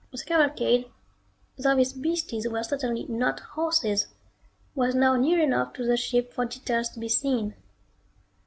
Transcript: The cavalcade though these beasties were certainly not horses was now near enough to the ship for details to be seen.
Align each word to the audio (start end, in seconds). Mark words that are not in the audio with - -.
The 0.09 0.17
cavalcade 0.17 0.89
though 1.59 1.75
these 1.75 1.93
beasties 1.93 2.47
were 2.49 2.63
certainly 2.63 3.05
not 3.05 3.39
horses 3.51 4.07
was 4.73 4.95
now 4.95 5.15
near 5.15 5.39
enough 5.39 5.73
to 5.73 5.85
the 5.85 5.95
ship 5.95 6.33
for 6.33 6.43
details 6.45 6.89
to 6.89 6.99
be 6.99 7.07
seen. 7.07 7.53